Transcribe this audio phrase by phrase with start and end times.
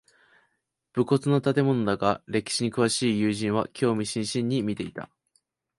[0.95, 5.11] 無骨な建物だが歴史に詳しい友人は興味津々に見ていた